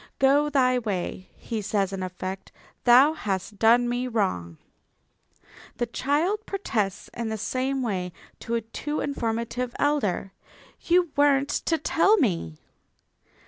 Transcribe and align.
"Go 0.17 0.49
thy 0.49 0.79
way," 0.79 1.29
he 1.37 1.61
says 1.61 1.93
in 1.93 2.01
effect, 2.01 2.51
"thou 2.85 3.13
hast 3.13 3.59
done 3.59 3.87
me 3.87 4.07
wrong." 4.07 4.57
The 5.77 5.85
child 5.85 6.43
protests 6.47 7.07
in 7.13 7.29
the 7.29 7.37
same 7.37 7.83
way 7.83 8.11
to 8.39 8.55
a 8.55 8.61
too 8.61 8.99
informative 8.99 9.75
elder: 9.77 10.33
"You 10.81 11.11
weren't 11.15 11.49
to 11.49 11.77
tell 11.77 12.17
me!" 12.17 12.57